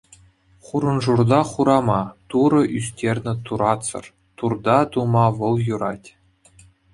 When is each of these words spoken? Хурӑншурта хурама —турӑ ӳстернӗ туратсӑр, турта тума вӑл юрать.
Хурӑншурта 0.65 1.41
хурама 1.51 2.01
—турӑ 2.29 2.61
ӳстернӗ 2.77 3.33
туратсӑр, 3.45 4.05
турта 4.37 4.77
тума 4.91 5.25
вӑл 5.37 5.55
юрать. 5.73 6.07